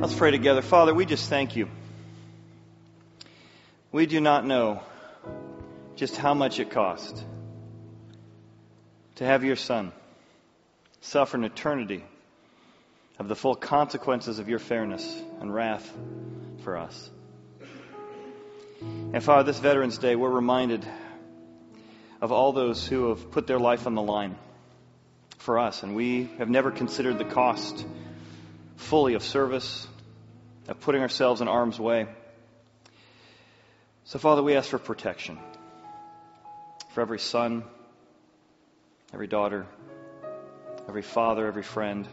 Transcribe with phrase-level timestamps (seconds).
[0.00, 0.62] Let's pray together.
[0.62, 1.68] Father, we just thank you.
[3.92, 4.82] We do not know
[5.94, 7.22] just how much it cost
[9.16, 9.92] to have your Son
[11.02, 12.02] suffer an eternity
[13.18, 15.92] of the full consequences of your fairness and wrath
[16.64, 17.10] for us.
[18.80, 20.82] And Father, this Veterans Day, we're reminded
[22.22, 24.36] of all those who have put their life on the line
[25.36, 27.84] for us, and we have never considered the cost
[28.80, 29.86] fully of service,
[30.70, 32.06] of putting ourselves in harm's way.
[34.04, 35.38] So, Father, we ask for protection
[36.94, 37.64] for every son,
[39.12, 39.66] every daughter,
[40.88, 42.06] every father, every friend.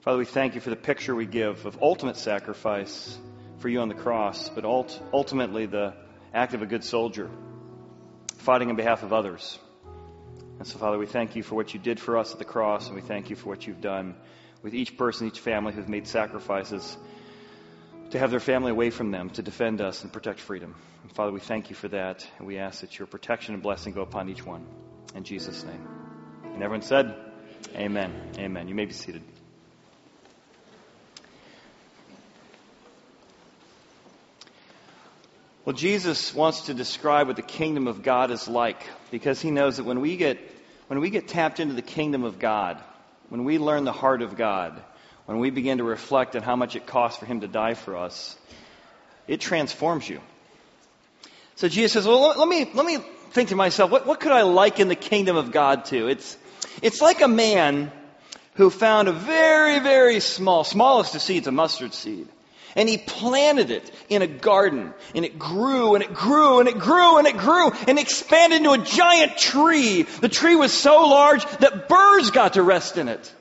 [0.00, 3.16] Father, we thank you for the picture we give of ultimate sacrifice
[3.58, 5.94] for you on the cross, but ult- ultimately the
[6.34, 7.30] act of a good soldier
[8.38, 9.58] fighting on behalf of others.
[10.58, 12.86] And so, Father, we thank you for what you did for us at the cross,
[12.86, 14.16] and we thank you for what you've done
[14.64, 16.96] with each person, each family who's made sacrifices
[18.10, 20.74] to have their family away from them, to defend us and protect freedom.
[21.02, 23.92] And Father, we thank you for that, and we ask that your protection and blessing
[23.92, 24.66] go upon each one.
[25.14, 25.86] In Jesus' name.
[26.44, 27.14] And everyone said,
[27.76, 28.12] Amen.
[28.38, 28.68] Amen.
[28.68, 29.22] You may be seated.
[35.64, 39.76] Well, Jesus wants to describe what the kingdom of God is like because he knows
[39.76, 40.38] that when we get
[40.88, 42.82] when we get tapped into the kingdom of God,
[43.28, 44.82] when we learn the heart of God,
[45.26, 47.96] when we begin to reflect on how much it costs for him to die for
[47.96, 48.36] us,
[49.26, 50.20] it transforms you.
[51.56, 52.98] So Jesus says, "Well, let me let me
[53.30, 56.08] think to myself, what, what could I liken the kingdom of God to?
[56.08, 56.36] It's
[56.82, 57.90] it's like a man
[58.54, 62.28] who found a very, very small, smallest of seeds, a mustard seed.
[62.76, 64.92] And he planted it in a garden.
[65.14, 68.72] And it grew and it grew and it grew and it grew and expanded into
[68.72, 70.02] a giant tree.
[70.02, 73.32] The tree was so large that birds got to rest in it.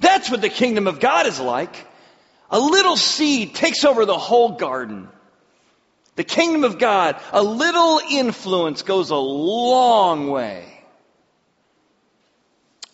[0.00, 1.74] That's what the kingdom of God is like.
[2.50, 5.08] A little seed takes over the whole garden.
[6.16, 10.66] The kingdom of God, a little influence goes a long way.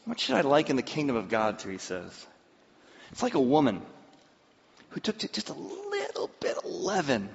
[0.05, 2.27] What should I liken the kingdom of God to, he says?
[3.11, 3.83] It's like a woman
[4.91, 7.29] who took just a little bit of leaven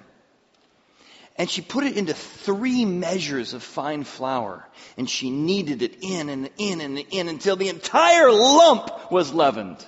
[1.35, 6.29] and she put it into three measures of fine flour and she kneaded it in
[6.29, 9.83] and in and in until the entire lump was leavened.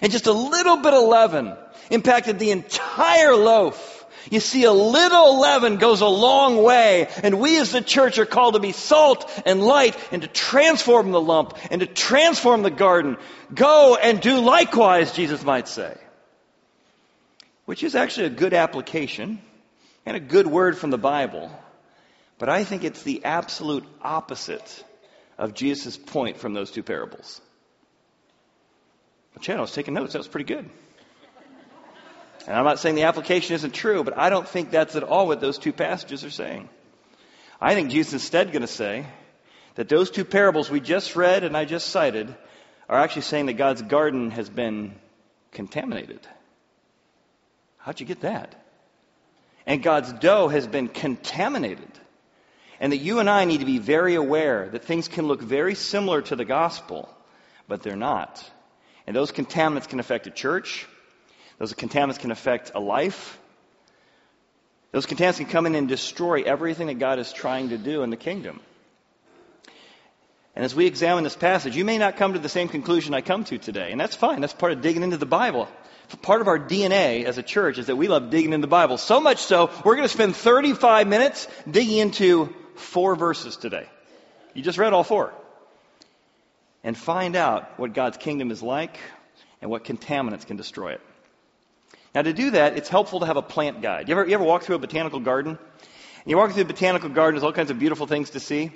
[0.00, 1.54] And just a little bit of leaven
[1.90, 4.06] impacted the entire loaf.
[4.30, 8.26] You see, a little leaven goes a long way, and we as the church are
[8.26, 12.70] called to be salt and light and to transform the lump and to transform the
[12.70, 13.16] garden.
[13.54, 15.96] Go and do likewise, Jesus might say
[17.68, 19.38] which is actually a good application
[20.06, 21.50] and a good word from the Bible.
[22.38, 24.84] But I think it's the absolute opposite
[25.36, 27.42] of Jesus' point from those two parables.
[29.42, 30.14] Chad, I was taking notes.
[30.14, 30.70] That was pretty good.
[32.46, 35.26] And I'm not saying the application isn't true, but I don't think that's at all
[35.26, 36.70] what those two passages are saying.
[37.60, 39.04] I think Jesus is instead going to say
[39.74, 42.34] that those two parables we just read and I just cited
[42.88, 44.94] are actually saying that God's garden has been
[45.52, 46.26] contaminated.
[47.78, 48.54] How'd you get that?
[49.66, 51.90] And God's dough has been contaminated.
[52.80, 55.74] And that you and I need to be very aware that things can look very
[55.74, 57.08] similar to the gospel,
[57.66, 58.48] but they're not.
[59.06, 60.86] And those contaminants can affect a church.
[61.58, 63.38] Those contaminants can affect a life.
[64.92, 68.10] Those contaminants can come in and destroy everything that God is trying to do in
[68.10, 68.60] the kingdom.
[70.58, 73.20] And as we examine this passage, you may not come to the same conclusion I
[73.20, 73.92] come to today.
[73.92, 74.40] And that's fine.
[74.40, 75.68] That's part of digging into the Bible
[76.16, 78.96] part of our DNA as a church is that we love digging into the Bible.
[78.96, 83.86] So much so, we're going to spend 35 minutes digging into four verses today.
[84.54, 85.34] You just read all four.
[86.82, 88.98] And find out what God's kingdom is like
[89.60, 91.00] and what contaminants can destroy it.
[92.14, 94.08] Now, to do that, it's helpful to have a plant guide.
[94.08, 95.58] You ever, you ever walk through a botanical garden?
[95.58, 98.72] And you walk through a botanical garden, there's all kinds of beautiful things to see.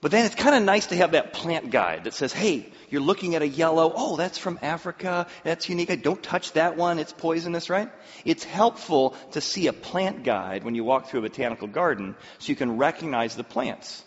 [0.00, 3.00] But then it's kind of nice to have that plant guide that says, hey, you're
[3.00, 6.02] looking at a yellow, oh, that's from Africa, that's unique.
[6.02, 7.90] Don't touch that one, it's poisonous, right?
[8.24, 12.50] It's helpful to see a plant guide when you walk through a botanical garden so
[12.50, 14.04] you can recognize the plants.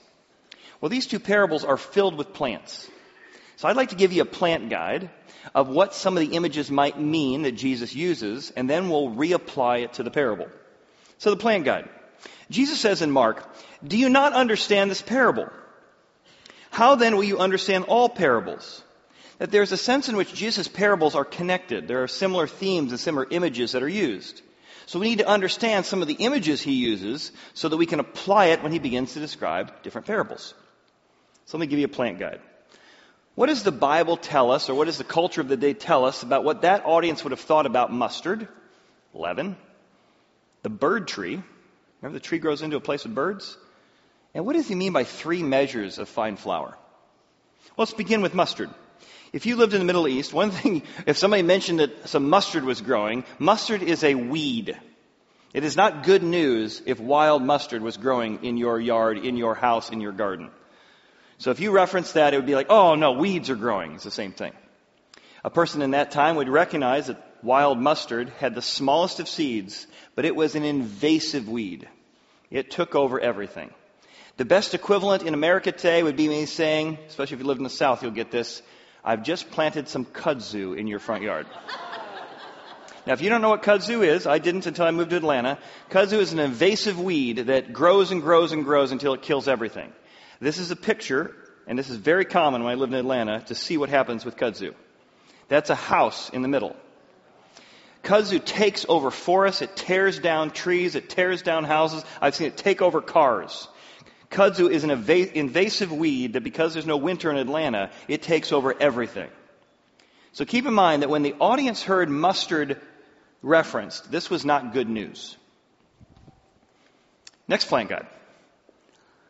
[0.80, 2.90] Well, these two parables are filled with plants.
[3.58, 5.10] So I'd like to give you a plant guide
[5.54, 9.84] of what some of the images might mean that Jesus uses, and then we'll reapply
[9.84, 10.48] it to the parable.
[11.18, 11.90] So the plant guide.
[12.50, 13.46] Jesus says in Mark,
[13.86, 15.50] Do you not understand this parable?
[16.72, 18.82] How then will you understand all parables?
[19.38, 21.88] That there's a sense in which Jesus' parables are connected.
[21.88, 24.42] There are similar themes and similar images that are used.
[24.86, 28.00] So we need to understand some of the images he uses so that we can
[28.00, 30.54] apply it when he begins to describe different parables.
[31.46, 32.40] So let me give you a plant guide.
[33.36, 36.06] What does the Bible tell us, or what does the culture of the day tell
[36.06, 38.48] us about what that audience would have thought about mustard,
[39.14, 39.58] leaven,
[40.64, 41.42] the bird tree?
[42.02, 43.58] Remember the tree grows into a place with birds?
[44.34, 46.78] And what does he mean by three measures of fine flour?
[47.76, 48.70] Well, let's begin with mustard.
[49.34, 52.64] If you lived in the Middle East, one thing, if somebody mentioned that some mustard
[52.64, 54.78] was growing, mustard is a weed.
[55.54, 59.56] It is not good news if wild mustard was growing in your yard, in your
[59.56, 60.50] house, in your garden.
[61.40, 63.96] So if you reference that, it would be like, oh no, weeds are growing.
[63.96, 64.54] It's the same thing.
[65.44, 69.88] A person in that time would recognize that wild mustard had the smallest of seeds,
[70.16, 71.88] but it was an invasive weed.
[72.50, 73.72] It took over everything.
[74.42, 77.64] The best equivalent in America today would be me saying, especially if you live in
[77.64, 78.64] the South, you'll get this,
[79.06, 81.46] I've just planted some kudzu in your front yard.
[83.06, 85.60] Now, if you don't know what kudzu is, I didn't until I moved to Atlanta.
[85.92, 89.94] Kudzu is an invasive weed that grows and grows and grows until it kills everything.
[90.40, 91.36] This is a picture,
[91.68, 94.38] and this is very common when I lived in Atlanta, to see what happens with
[94.38, 94.74] kudzu.
[95.50, 96.76] That's a house in the middle.
[98.04, 102.04] Kudzu takes over forests, it tears down trees, it tears down houses.
[102.20, 103.68] I've seen it take over cars.
[104.32, 108.74] Kudzu is an invasive weed that because there's no winter in Atlanta, it takes over
[108.80, 109.30] everything.
[110.32, 112.82] So keep in mind that when the audience heard mustard
[113.42, 114.12] referenced.
[114.12, 115.36] This was not good news.
[117.48, 118.08] Next plant guide.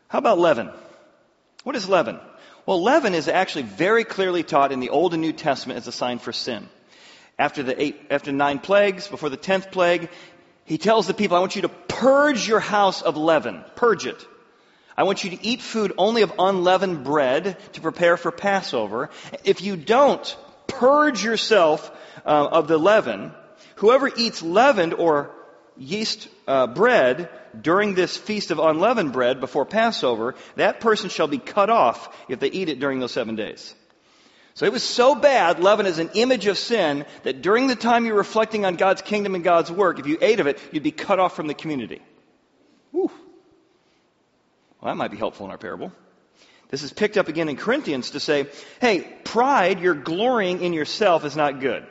[0.08, 0.70] How about leaven?
[1.64, 2.20] What is leaven?
[2.66, 5.92] Well, leaven is actually very clearly taught in the Old and New Testament as a
[5.92, 6.68] sign for sin.
[7.38, 10.10] After the eight, after nine plagues, before the tenth plague,
[10.64, 13.64] he tells the people, I want you to purge your house of leaven.
[13.74, 14.24] Purge it.
[14.96, 19.10] I want you to eat food only of unleavened bread to prepare for Passover.
[19.44, 20.36] If you don't
[20.66, 21.90] purge yourself
[22.24, 23.32] uh, of the leaven,
[23.82, 25.34] Whoever eats leavened or
[25.76, 27.28] yeast uh, bread
[27.60, 32.38] during this feast of unleavened bread before Passover, that person shall be cut off if
[32.38, 33.74] they eat it during those seven days.
[34.54, 38.06] So it was so bad, leaven is an image of sin, that during the time
[38.06, 40.92] you're reflecting on God's kingdom and God's work, if you ate of it, you'd be
[40.92, 42.02] cut off from the community.
[44.82, 45.92] Well, that might be helpful in our parable.
[46.70, 48.48] This is picked up again in Corinthians to say,
[48.80, 51.86] hey, pride, your glorying in yourself is not good.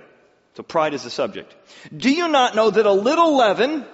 [0.55, 1.55] So pride is the subject.
[1.95, 3.85] Do you not know that a little leaven,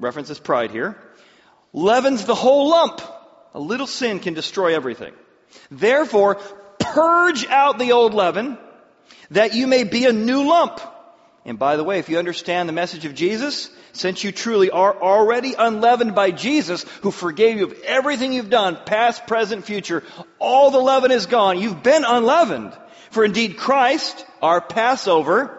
[0.00, 0.96] references pride here,
[1.72, 3.00] leavens the whole lump?
[3.54, 5.12] A little sin can destroy everything.
[5.70, 6.36] Therefore,
[6.80, 8.58] purge out the old leaven
[9.30, 10.80] that you may be a new lump.
[11.44, 14.94] And by the way, if you understand the message of Jesus, since you truly are
[14.94, 20.04] already unleavened by Jesus, who forgave you of everything you've done, past, present, future,
[20.38, 21.58] all the leaven is gone.
[21.58, 22.76] You've been unleavened.
[23.10, 25.56] For indeed Christ, our Passover,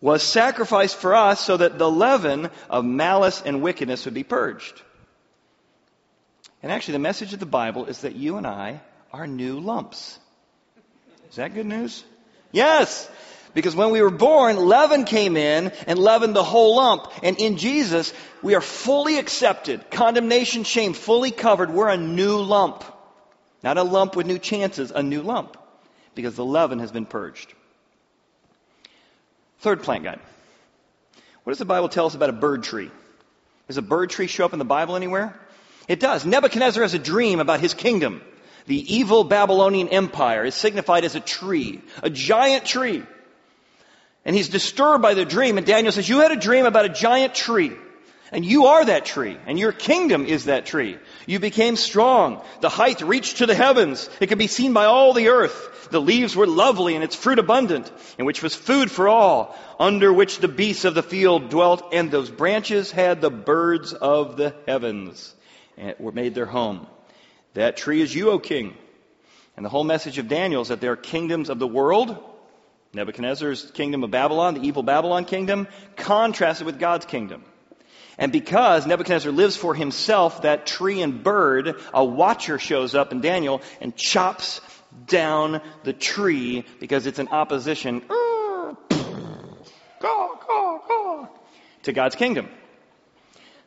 [0.00, 4.82] was sacrificed for us so that the leaven of malice and wickedness would be purged.
[6.62, 8.80] And actually, the message of the Bible is that you and I
[9.12, 10.18] are new lumps.
[11.30, 12.04] Is that good news?
[12.52, 13.08] Yes!
[13.54, 17.06] Because when we were born, leaven came in and leavened the whole lump.
[17.22, 18.12] And in Jesus,
[18.42, 19.90] we are fully accepted.
[19.90, 21.70] Condemnation, shame, fully covered.
[21.70, 22.82] We're a new lump.
[23.62, 25.56] Not a lump with new chances, a new lump.
[26.14, 27.52] Because the leaven has been purged.
[29.60, 30.20] Third plant guide.
[31.44, 32.90] What does the Bible tell us about a bird tree?
[33.68, 35.38] Does a bird tree show up in the Bible anywhere?
[35.88, 36.24] It does.
[36.24, 38.22] Nebuchadnezzar has a dream about his kingdom.
[38.66, 43.02] The evil Babylonian empire is signified as a tree, a giant tree.
[44.24, 46.90] And he's disturbed by the dream, and Daniel says, You had a dream about a
[46.90, 47.72] giant tree.
[48.32, 50.96] And you are that tree, and your kingdom is that tree.
[51.26, 52.42] You became strong.
[52.62, 54.08] The height reached to the heavens.
[54.20, 55.88] It could be seen by all the earth.
[55.90, 60.10] The leaves were lovely and its fruit abundant, in which was food for all, under
[60.10, 64.54] which the beasts of the field dwelt, and those branches had the birds of the
[64.66, 65.34] heavens,
[65.76, 66.86] and were made their home.
[67.52, 68.74] That tree is you, O king.
[69.58, 72.16] And the whole message of Daniel is that there are kingdoms of the world,
[72.94, 77.42] Nebuchadnezzar's kingdom of Babylon, the evil Babylon kingdom, contrasted with God's kingdom.
[78.18, 83.22] And because Nebuchadnezzar lives for himself, that tree and bird, a watcher shows up in
[83.22, 84.60] Daniel and chops
[85.06, 88.74] down the tree because it's in opposition uh,
[91.84, 92.48] to God's kingdom.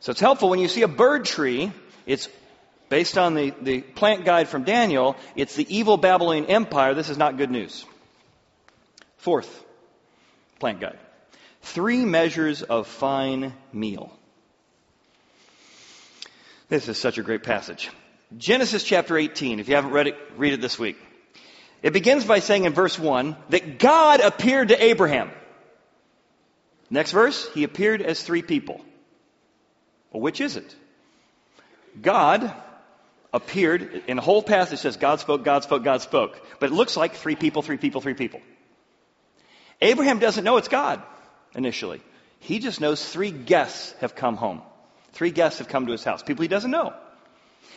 [0.01, 1.71] So it's helpful when you see a bird tree,
[2.05, 2.29] it's
[2.89, 6.93] based on the, the plant guide from Daniel, it's the evil Babylonian Empire.
[6.93, 7.85] This is not good news.
[9.25, 9.65] Fourth
[10.59, 10.99] plant guide.
[11.63, 14.15] Three measures of fine meal.
[16.69, 17.89] This is such a great passage.
[18.37, 20.97] Genesis chapter 18, if you haven't read it, read it this week.
[21.81, 25.31] It begins by saying in verse 1 that God appeared to Abraham.
[26.91, 28.79] Next verse, he appeared as three people.
[30.11, 30.75] Well, which is it?
[31.99, 32.53] God
[33.33, 34.03] appeared.
[34.05, 36.39] In the whole passage says God spoke, God spoke, God spoke.
[36.59, 38.41] But it looks like three people, three people, three people.
[39.81, 41.01] Abraham doesn't know it's God
[41.55, 42.01] initially.
[42.39, 44.61] He just knows three guests have come home.
[45.13, 46.23] Three guests have come to his house.
[46.23, 46.93] People he doesn't know.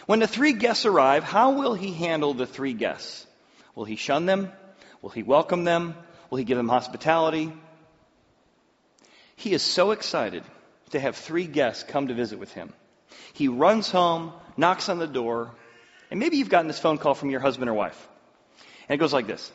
[0.06, 3.26] When the three guests arrive, how will he handle the three guests?
[3.74, 4.50] Will he shun them?
[5.02, 5.94] Will he welcome them?
[6.30, 7.52] Will he give them hospitality?
[9.36, 10.42] He is so excited
[10.90, 12.72] to have three guests come to visit with him.
[13.34, 15.52] He runs home, knocks on the door,
[16.10, 18.08] and maybe you've gotten this phone call from your husband or wife.
[18.88, 19.52] And it goes like this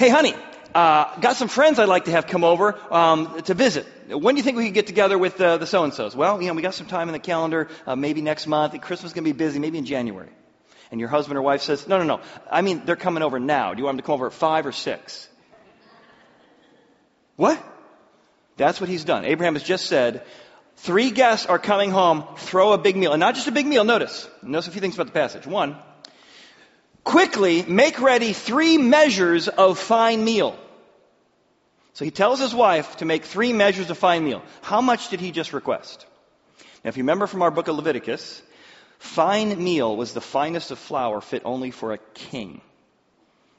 [0.00, 0.32] Hey, honey,
[0.74, 3.84] uh, got some friends I'd like to have come over um, to visit.
[4.08, 6.16] When do you think we could get together with uh, the so and so's?
[6.16, 7.68] Well, you know, we got some time in the calendar.
[7.86, 8.80] Uh, maybe next month.
[8.80, 9.58] Christmas is going to be busy.
[9.58, 10.30] Maybe in January.
[10.90, 12.22] And your husband or wife says, No, no, no.
[12.50, 13.74] I mean, they're coming over now.
[13.74, 15.28] Do you want them to come over at five or six?
[17.36, 17.62] What?
[18.56, 19.26] That's what he's done.
[19.26, 20.24] Abraham has just said,
[20.76, 22.24] Three guests are coming home.
[22.38, 23.84] Throw a big meal, and not just a big meal.
[23.84, 24.26] Notice.
[24.42, 25.46] Notice a few things about the passage.
[25.46, 25.76] One.
[27.04, 30.58] Quickly make ready three measures of fine meal.
[31.94, 34.42] So he tells his wife to make three measures of fine meal.
[34.62, 36.06] How much did he just request?
[36.84, 38.42] Now, if you remember from our book of Leviticus,
[38.98, 42.60] fine meal was the finest of flour fit only for a king.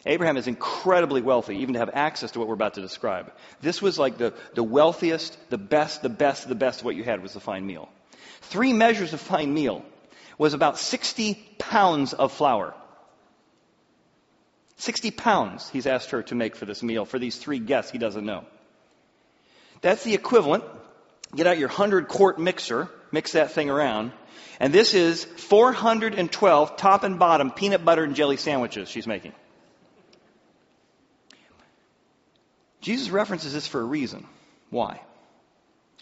[0.05, 3.31] Abraham is incredibly wealthy, even to have access to what we're about to describe.
[3.61, 7.03] This was like the, the wealthiest, the best, the best, the best of what you
[7.03, 7.89] had was the fine meal.
[8.41, 9.85] Three measures of fine meal
[10.39, 12.73] was about 60 pounds of flour.
[14.81, 17.99] 60 pounds he's asked her to make for this meal for these three guests he
[17.99, 18.45] doesn't know.
[19.81, 20.63] That's the equivalent.
[21.35, 24.11] Get out your 100 quart mixer, mix that thing around,
[24.59, 29.33] and this is 412 top and bottom peanut butter and jelly sandwiches she's making.
[32.81, 34.25] Jesus references this for a reason.
[34.71, 34.99] Why?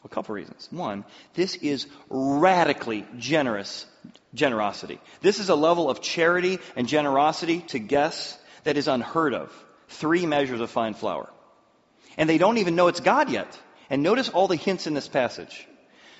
[0.05, 0.69] A couple reasons.
[0.71, 3.85] One, this is radically generous
[4.33, 5.01] generosity.
[5.19, 9.51] This is a level of charity and generosity to guests that is unheard of.
[9.87, 11.29] Three measures of fine flour.
[12.17, 13.59] And they don't even know it's God yet.
[13.89, 15.67] And notice all the hints in this passage.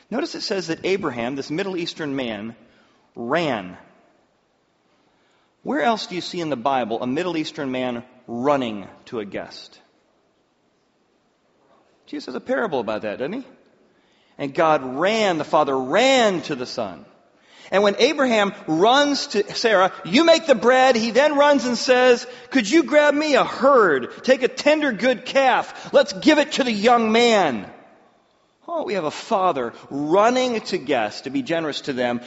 [0.10, 2.56] Notice it says that Abraham, this Middle Eastern man,
[3.16, 3.78] ran.
[5.62, 9.26] Where else do you see in the Bible a Middle Eastern man running to a
[9.26, 9.80] guest?
[12.08, 13.46] Jesus has a parable about that, doesn't he?
[14.40, 17.06] And God ran, the Father ran to the Son.
[17.72, 22.26] And when Abraham runs to Sarah, you make the bread, he then runs and says,
[22.50, 24.24] could you grab me a herd?
[24.24, 25.94] Take a tender good calf.
[25.94, 27.72] Let's give it to the young man.
[28.68, 32.22] Oh, we have a father running to guests to be generous to them,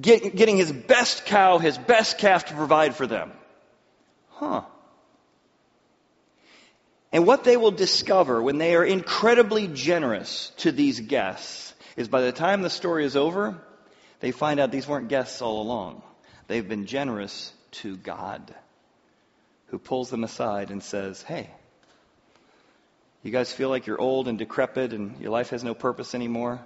[0.00, 3.32] get, getting his best cow, his best calf to provide for them.
[4.30, 4.62] Huh.
[7.12, 12.20] And what they will discover when they are incredibly generous to these guests is by
[12.20, 13.56] the time the story is over,
[14.20, 16.02] they find out these weren't guests all along.
[16.48, 18.54] They've been generous to God,
[19.66, 21.50] who pulls them aside and says, Hey,
[23.22, 26.60] you guys feel like you're old and decrepit and your life has no purpose anymore?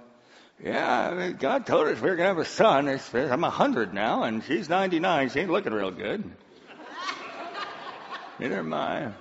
[0.63, 2.87] Yeah, I mean, God told us we are going to have a son.
[3.13, 5.29] I'm 100 now, and she's 99.
[5.29, 6.23] She ain't looking real good.
[8.39, 9.11] Neither am I.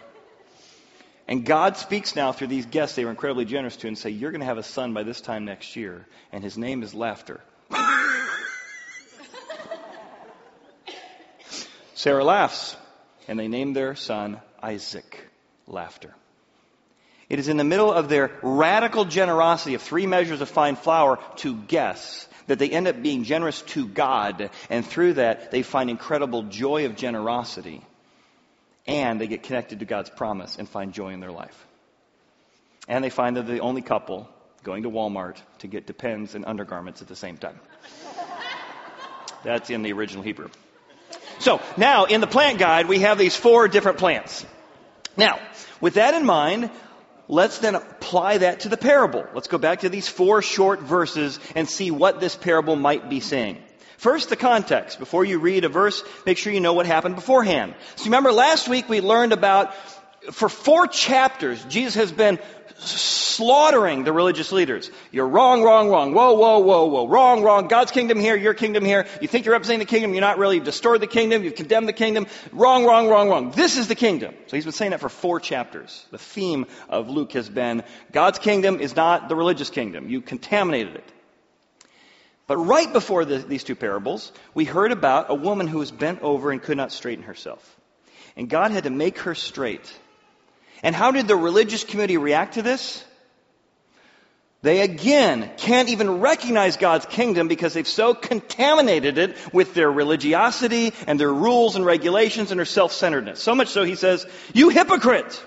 [1.27, 4.33] And God speaks now through these guests they were incredibly generous to and say, You're
[4.33, 7.41] going to have a son by this time next year, and his name is Laughter.
[12.01, 12.79] Sarah laughs,
[13.29, 15.29] and they name their son Isaac.
[15.67, 16.15] Laughter.
[17.29, 21.19] It is in the middle of their radical generosity of three measures of fine flour
[21.37, 25.91] to guests that they end up being generous to God, and through that they find
[25.91, 27.83] incredible joy of generosity,
[28.87, 31.67] and they get connected to God's promise and find joy in their life.
[32.89, 34.27] And they find that they're the only couple
[34.65, 37.61] going to Walmart to get depends and undergarments at the same time.
[39.45, 40.49] That's in the original Hebrew.
[41.41, 44.47] So now in the plant guide, we have these four different plants.
[45.17, 45.41] Now,
[45.81, 46.71] with that in mind,
[47.29, 49.27] let's then apply that to the parable.
[49.35, 53.21] Let's go back to these four short verses and see what this parable might be
[53.21, 53.59] saying.
[53.97, 54.99] First, the context.
[54.99, 57.75] Before you read a verse, make sure you know what happened beforehand.
[57.97, 59.75] So remember last week we learned about,
[60.33, 62.39] for four chapters, Jesus has been
[62.77, 64.91] slaughtering the religious leaders.
[65.11, 66.15] You're wrong, wrong, wrong.
[66.15, 67.09] Whoa, whoa, whoa, whoa.
[67.09, 67.69] Wrong, wrong.
[67.69, 69.07] God's kingdom here, your kingdom here.
[69.21, 70.57] You think you're representing the kingdom, you're not really.
[70.57, 72.27] You've destroyed the kingdom, you've condemned the kingdom.
[72.53, 73.51] Wrong, wrong, wrong, wrong.
[73.51, 74.35] This is the kingdom.
[74.47, 76.07] So he's been saying that for four chapters.
[76.11, 80.09] The theme of Luke has been God's kingdom is not the religious kingdom.
[80.09, 81.13] You contaminated it.
[82.47, 86.21] But right before the, these two parables, we heard about a woman who was bent
[86.23, 87.77] over and could not straighten herself.
[88.37, 89.93] And God had to make her straight.
[90.83, 93.05] And how did the religious community react to this?
[94.63, 100.93] They again can't even recognize God's kingdom because they've so contaminated it with their religiosity
[101.07, 103.41] and their rules and regulations and their self-centeredness.
[103.41, 105.43] So much so he says, you hypocrite!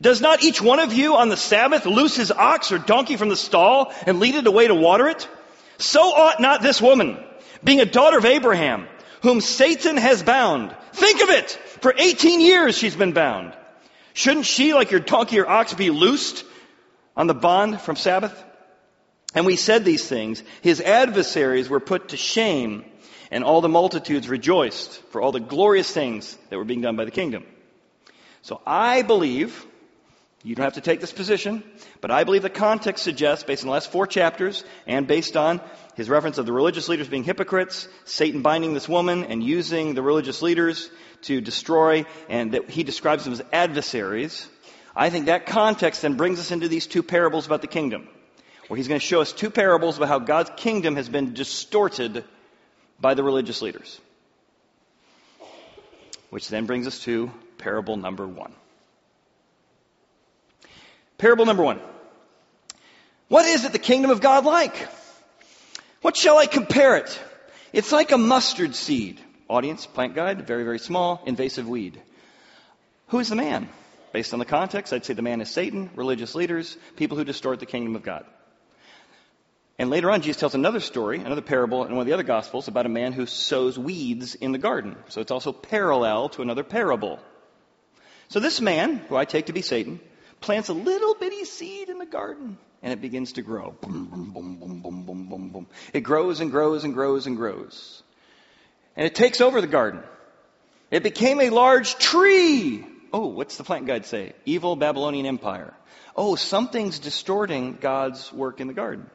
[0.00, 3.28] Does not each one of you on the Sabbath loose his ox or donkey from
[3.28, 5.28] the stall and lead it away to water it?
[5.76, 7.22] So ought not this woman,
[7.62, 8.88] being a daughter of Abraham,
[9.20, 10.74] whom Satan has bound.
[10.94, 11.50] Think of it!
[11.82, 13.54] For 18 years she's been bound.
[14.14, 16.44] Shouldn't she, like your donkey or ox, be loosed
[17.16, 18.44] on the bond from Sabbath?
[19.34, 20.42] And we said these things.
[20.60, 22.84] His adversaries were put to shame,
[23.30, 27.04] and all the multitudes rejoiced for all the glorious things that were being done by
[27.04, 27.46] the kingdom.
[28.42, 29.66] So I believe,
[30.44, 31.62] you don't have to take this position,
[32.00, 35.60] but I believe the context suggests, based on the last four chapters, and based on
[35.94, 40.02] his reference of the religious leaders being hypocrites, Satan binding this woman and using the
[40.02, 40.90] religious leaders
[41.22, 44.48] to destroy, and that he describes them as adversaries,
[44.96, 48.08] I think that context then brings us into these two parables about the kingdom,
[48.66, 52.24] where he's going to show us two parables about how God's kingdom has been distorted
[53.00, 54.00] by the religious leaders.
[56.30, 58.54] Which then brings us to parable number one.
[61.22, 61.78] Parable number one.
[63.28, 64.88] What is it the kingdom of God like?
[66.00, 67.16] What shall I compare it?
[67.72, 69.20] It's like a mustard seed.
[69.48, 72.02] Audience, plant guide, very, very small, invasive weed.
[73.10, 73.68] Who is the man?
[74.12, 77.60] Based on the context, I'd say the man is Satan, religious leaders, people who distort
[77.60, 78.24] the kingdom of God.
[79.78, 82.66] And later on, Jesus tells another story, another parable in one of the other Gospels
[82.66, 84.96] about a man who sows weeds in the garden.
[85.08, 87.20] So it's also parallel to another parable.
[88.26, 90.00] So this man, who I take to be Satan,
[90.42, 93.74] plants a little bitty seed in the garden and it begins to grow.
[93.80, 95.66] Boom, boom, boom, boom, boom, boom, boom, boom.
[95.92, 98.02] It grows and grows and grows and grows.
[98.96, 100.02] And it takes over the garden.
[100.90, 102.84] It became a large tree.
[103.12, 104.34] Oh, what's the plant guide say?
[104.44, 105.72] Evil Babylonian Empire.
[106.16, 109.08] Oh, something's distorting God's work in the garden.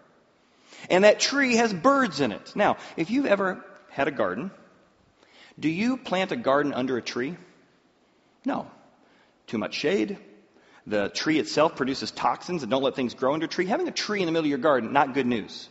[0.90, 2.56] And that tree has birds in it.
[2.56, 4.52] Now, if you've ever had a garden,
[5.60, 7.36] do you plant a garden under a tree?
[8.46, 8.68] No.
[9.48, 10.18] Too much shade.
[10.88, 13.66] The tree itself produces toxins and don't let things grow under a tree.
[13.66, 15.68] Having a tree in the middle of your garden, not good news.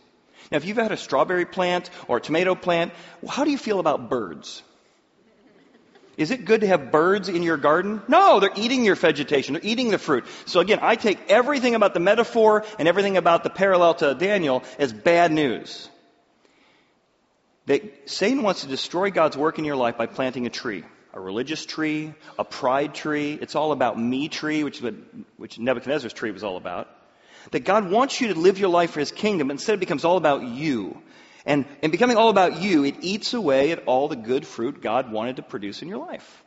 [0.51, 2.93] Now, if you've had a strawberry plant or a tomato plant,
[3.27, 4.61] how do you feel about birds?
[6.17, 8.01] Is it good to have birds in your garden?
[8.07, 9.53] No, they're eating your vegetation.
[9.53, 10.25] They're eating the fruit.
[10.45, 14.63] So again, I take everything about the metaphor and everything about the parallel to Daniel
[14.77, 15.89] as bad news.
[17.65, 20.83] That Satan wants to destroy God's work in your life by planting a tree.
[21.17, 23.33] A religious tree, a pride tree.
[23.41, 24.93] It's all about me tree, which is what
[25.37, 26.87] which Nebuchadnezzar's tree was all about.
[27.49, 29.49] That God wants you to live your life for His kingdom.
[29.49, 31.01] Instead, it becomes all about you.
[31.43, 35.11] And in becoming all about you, it eats away at all the good fruit God
[35.11, 36.43] wanted to produce in your life.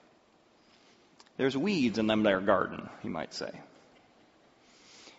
[1.36, 3.50] There's weeds in them their garden, you might say.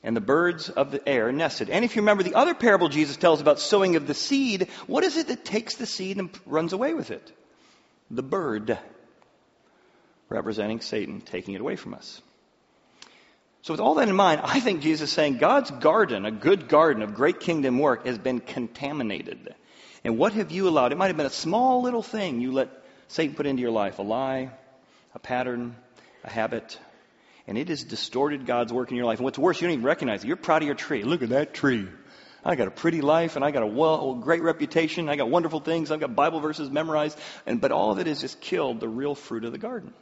[0.01, 1.69] And the birds of the air nested.
[1.69, 5.03] And if you remember the other parable Jesus tells about sowing of the seed, what
[5.03, 7.29] is it that takes the seed and runs away with it?
[8.09, 8.77] The bird,
[10.31, 12.21] representing Satan, taking it away from us.
[13.63, 16.67] So, with all that in mind, I think Jesus is saying God's garden, a good
[16.67, 19.53] garden of great kingdom work, has been contaminated.
[20.03, 20.91] And what have you allowed?
[20.91, 22.69] It might have been a small little thing you let
[23.07, 24.51] Satan put into your life a lie,
[25.13, 25.75] a pattern,
[26.23, 26.79] a habit,
[27.45, 29.19] and it has distorted God's work in your life.
[29.19, 30.27] And what's worse, you don't even recognize it.
[30.27, 31.03] You're proud of your tree.
[31.03, 31.87] Look at that tree.
[32.43, 35.09] I got a pretty life and I got a well, great reputation.
[35.09, 35.91] I got wonderful things.
[35.91, 37.19] I've got Bible verses memorized.
[37.45, 39.93] And, but all of it has just killed the real fruit of the garden.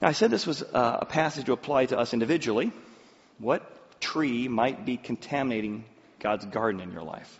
[0.00, 2.72] Now, I said this was a passage to apply to us individually.
[3.38, 5.84] What tree might be contaminating
[6.20, 7.38] God's garden in your life?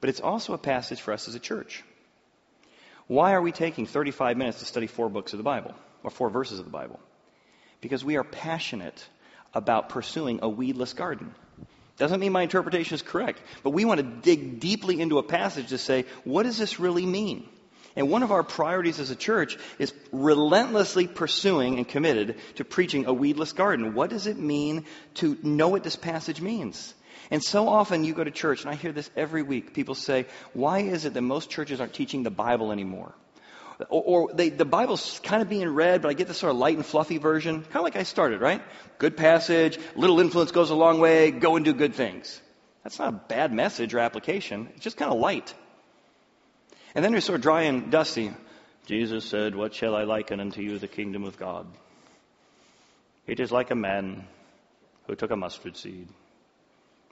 [0.00, 1.82] But it's also a passage for us as a church.
[3.08, 6.30] Why are we taking 35 minutes to study four books of the Bible, or four
[6.30, 7.00] verses of the Bible?
[7.80, 9.08] Because we are passionate
[9.54, 11.34] about pursuing a weedless garden.
[11.98, 15.68] Doesn't mean my interpretation is correct, but we want to dig deeply into a passage
[15.68, 17.48] to say, what does this really mean?
[17.96, 23.06] And one of our priorities as a church is relentlessly pursuing and committed to preaching
[23.06, 23.94] a weedless garden.
[23.94, 26.94] What does it mean to know what this passage means?
[27.30, 29.72] And so often you go to church, and I hear this every week.
[29.72, 33.14] People say, why is it that most churches aren't teaching the Bible anymore?
[33.88, 36.58] Or, or they, the Bible's kind of being read, but I get this sort of
[36.58, 38.62] light and fluffy version, kind of like I started, right?
[38.98, 42.40] Good passage, little influence goes a long way, go and do good things.
[42.84, 44.68] That's not a bad message or application.
[44.74, 45.52] It's just kind of light.
[46.96, 48.32] And then you're sort of dry and dusty.
[48.86, 51.66] Jesus said, What shall I liken unto you the kingdom of God?
[53.26, 54.26] It is like a man
[55.06, 56.08] who took a mustard seed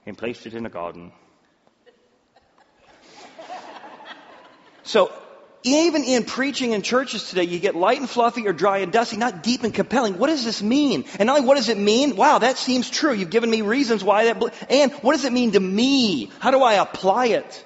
[0.07, 1.11] and placed it in a garden.
[4.87, 5.11] So,
[5.63, 9.17] even in preaching in churches today, you get light and fluffy or dry and dusty,
[9.17, 10.19] not deep and compelling.
[10.19, 11.05] What does this mean?
[11.17, 12.15] And not only what does it mean?
[12.15, 13.13] Wow, that seems true.
[13.13, 16.31] You've given me reasons why that, and what does it mean to me?
[16.39, 17.65] How do I apply it?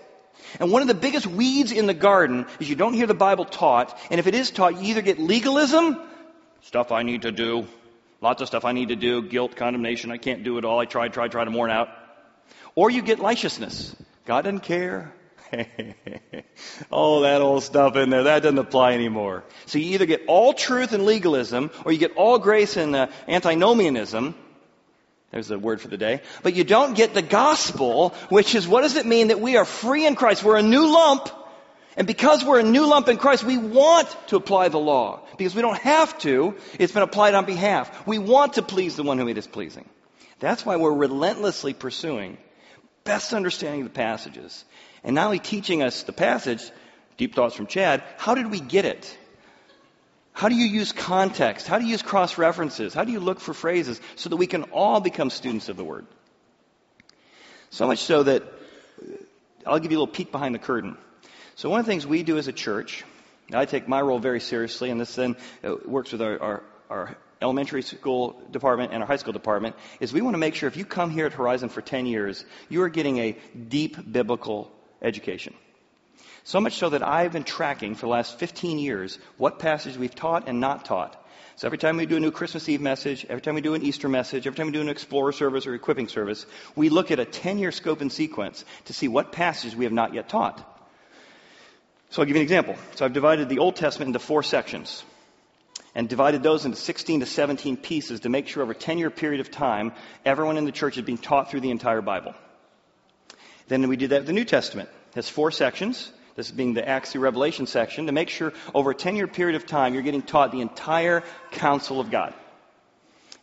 [0.60, 3.46] And one of the biggest weeds in the garden is you don't hear the Bible
[3.46, 6.00] taught, and if it is taught, you either get legalism,
[6.62, 7.68] stuff I need to do,
[8.22, 10.86] lots of stuff I need to do, guilt, condemnation, I can't do it all, I
[10.86, 11.90] tried, tried, tried to mourn out.
[12.76, 13.96] Or you get licentiousness.
[14.26, 15.14] God doesn't care.
[16.92, 19.44] all that old stuff in there, that doesn't apply anymore.
[19.66, 23.08] So you either get all truth and legalism, or you get all grace and uh,
[23.28, 24.36] antinomianism.
[25.32, 26.22] There's the word for the day.
[26.42, 29.66] But you don't get the gospel, which is what does it mean that we are
[29.66, 30.44] free in Christ?
[30.44, 31.30] We're a new lump.
[31.96, 35.22] And because we're a new lump in Christ, we want to apply the law.
[35.38, 36.56] Because we don't have to.
[36.80, 38.08] It's been applied on behalf.
[38.08, 39.88] We want to please the one whom it is pleasing.
[40.40, 42.38] That's why we're relentlessly pursuing
[43.04, 44.64] best understanding of the passages.
[45.04, 46.62] And not only teaching us the passage,
[47.18, 49.18] deep thoughts from Chad, how did we get it?
[50.40, 51.68] How do you use context?
[51.68, 52.94] How do you use cross references?
[52.94, 55.84] How do you look for phrases so that we can all become students of the
[55.84, 56.06] Word?
[57.72, 58.44] So much so that
[59.68, 60.98] I'll give you a little peek behind the curtain.
[61.56, 63.04] So, one of the things we do as a church,
[63.52, 67.18] I take my role very seriously, and this then uh, works with our, our, our
[67.42, 70.78] elementary school department and our high school department, is we want to make sure if
[70.78, 74.72] you come here at Horizon for 10 years, you are getting a deep biblical
[75.02, 75.54] education.
[76.44, 80.14] So much so that I've been tracking for the last 15 years what passage we've
[80.14, 81.16] taught and not taught.
[81.56, 83.84] So every time we do a new Christmas Eve message, every time we do an
[83.84, 87.20] Easter message, every time we do an Explorer service or equipping service, we look at
[87.20, 90.58] a 10 year scope and sequence to see what passages we have not yet taught.
[92.12, 92.76] So I'll give you an example.
[92.96, 95.04] So I've divided the Old Testament into four sections
[95.94, 99.10] and divided those into 16 to 17 pieces to make sure over a 10 year
[99.10, 99.92] period of time,
[100.26, 102.34] everyone in the church is being taught through the entire Bible.
[103.68, 104.90] Then we did that with the New Testament.
[105.10, 106.12] It has four sections.
[106.40, 109.58] This being the Acts through Revelation section, to make sure over a 10 year period
[109.58, 111.22] of time you're getting taught the entire
[111.52, 112.34] counsel of God.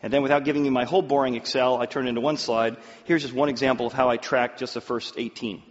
[0.03, 2.79] And then without giving you my whole boring Excel, I turn it into one slide.
[3.05, 5.63] Here's just one example of how I track just the first 18.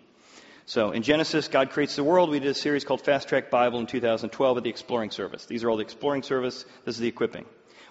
[0.68, 2.30] So in Genesis, God creates the world.
[2.30, 5.48] We did a series called Fast Track Bible in 2012 at the Exploring Service.
[5.48, 6.64] These are all the Exploring Service.
[6.86, 7.46] This is the equipping.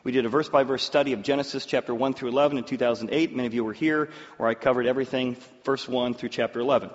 [0.05, 3.35] We did a verse by verse study of Genesis chapter 1 through 11 in 2008.
[3.35, 6.91] Many of you were here where I covered everything verse 1 through chapter 11.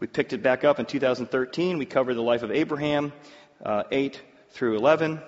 [0.00, 1.76] We picked it back up in 2013.
[1.76, 3.12] We covered the life of Abraham,
[3.62, 4.18] uh, 8
[4.52, 5.20] through 11.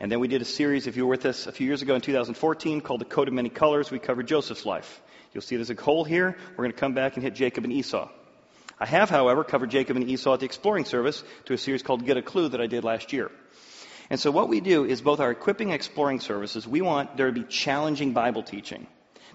[0.00, 1.94] And then we did a series, if you were with us a few years ago
[1.94, 3.90] in 2014, called The Coat of Many Colors.
[3.90, 5.00] We covered Joseph's life.
[5.32, 6.36] You'll see there's a hole here.
[6.50, 8.10] We're going to come back and hit Jacob and Esau.
[8.78, 12.04] I have, however, covered Jacob and Esau at the Exploring Service to a series called
[12.04, 13.30] Get a Clue that I did last year.
[14.10, 17.28] And so what we do is both our equipping and exploring services, we want there
[17.28, 18.86] to be challenging Bible teaching.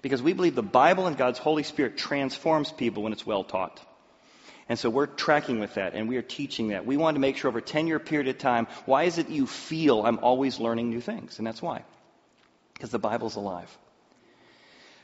[0.04, 3.82] Because we believe the Bible and God's Holy Spirit transforms people when it's well taught.
[4.70, 6.86] And so we're tracking with that and we are teaching that.
[6.86, 9.30] We want to make sure over a 10 year period of time, why is it
[9.30, 11.38] you feel I'm always learning new things?
[11.38, 11.84] And that's why.
[12.74, 13.76] Because the Bible's alive.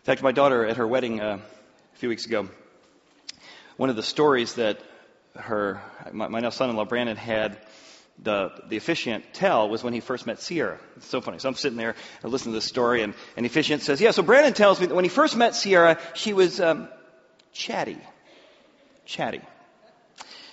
[0.01, 1.39] In fact, my daughter at her wedding uh,
[1.93, 2.49] a few weeks ago,
[3.77, 4.79] one of the stories that
[5.35, 7.57] her, my, my now son-in-law Brandon had
[8.21, 10.77] the, the officiant tell was when he first met Sierra.
[10.97, 11.39] It's so funny.
[11.39, 14.11] So I'm sitting there and listening to this story, and, and the officiant says, Yeah,
[14.11, 16.89] so Brandon tells me that when he first met Sierra, she was um,
[17.53, 17.97] chatty.
[19.05, 19.41] Chatty.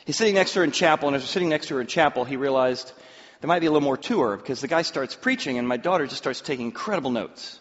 [0.04, 1.86] He's sitting next to her in chapel, and as we're sitting next to her in
[1.86, 2.92] chapel, he realized
[3.40, 5.76] there might be a little more to her because the guy starts preaching, and my
[5.76, 7.60] daughter just starts taking incredible notes.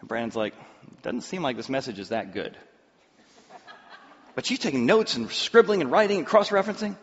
[0.00, 0.54] And Brandon's like,
[1.02, 2.56] Doesn't seem like this message is that good.
[4.34, 6.96] But she's taking notes and scribbling and writing and cross referencing.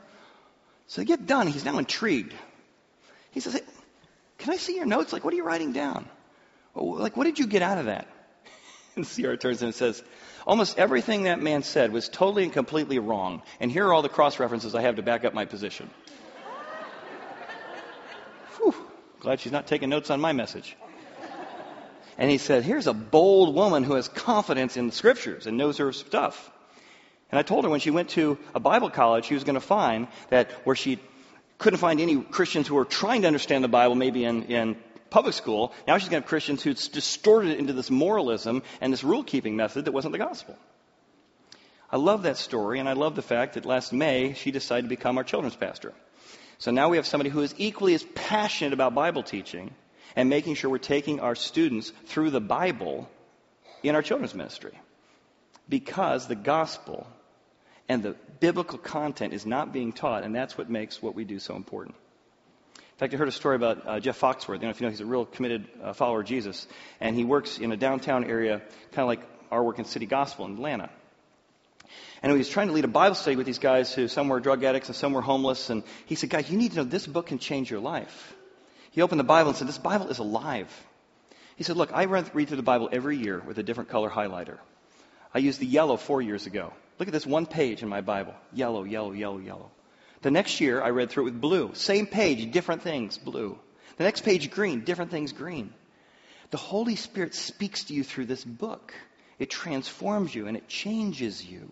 [0.87, 1.47] So they get done.
[1.47, 2.33] He's now intrigued.
[3.31, 3.61] He says, hey,
[4.39, 5.13] Can I see your notes?
[5.13, 6.07] Like, what are you writing down?
[6.75, 8.07] Oh, like, what did you get out of that?
[8.95, 10.03] And Sierra turns and says,
[10.47, 13.41] Almost everything that man said was totally and completely wrong.
[13.59, 15.89] And here are all the cross references I have to back up my position.
[18.57, 18.75] Whew,
[19.19, 20.75] glad she's not taking notes on my message.
[22.17, 25.77] And he said, Here's a bold woman who has confidence in the scriptures and knows
[25.77, 26.51] her stuff.
[27.31, 29.61] And I told her when she went to a Bible college, she was going to
[29.61, 30.99] find that where she
[31.59, 34.77] couldn't find any Christians who were trying to understand the Bible, maybe in, in
[35.09, 38.93] public school, now she's going to have Christians who distorted it into this moralism and
[38.93, 40.57] this rule keeping method that wasn't the gospel.
[41.91, 44.89] I love that story, and I love the fact that last May she decided to
[44.89, 45.93] become our children's pastor.
[46.59, 49.73] So now we have somebody who is equally as passionate about Bible teaching
[50.15, 53.09] and making sure we're taking our students through the Bible
[53.81, 54.77] in our children's ministry.
[55.67, 57.07] Because the gospel
[57.87, 61.39] and the biblical content is not being taught, and that's what makes what we do
[61.39, 61.95] so important.
[62.99, 64.55] In fact, I heard a story about uh, Jeff Foxworthy.
[64.55, 66.67] You know, if you know, he's a real committed uh, follower of Jesus,
[66.99, 68.59] and he works in a downtown area,
[68.91, 70.89] kind of like our work in City Gospel in Atlanta.
[72.21, 74.41] And he was trying to lead a Bible study with these guys who some were
[74.41, 75.69] drug addicts and some were homeless.
[75.69, 78.35] And he said, guys, you need to know this book can change your life.
[78.91, 80.67] He opened the Bible and said, this Bible is alive.
[81.55, 84.57] He said, look, I read through the Bible every year with a different color highlighter.
[85.33, 86.73] I used the yellow four years ago.
[86.97, 88.33] Look at this one page in my Bible.
[88.51, 89.71] Yellow, yellow, yellow, yellow.
[90.21, 91.71] The next year, I read through it with blue.
[91.73, 93.57] Same page, different things, blue.
[93.97, 95.73] The next page, green, different things, green.
[96.51, 98.93] The Holy Spirit speaks to you through this book.
[99.37, 101.71] It transforms you and it changes you.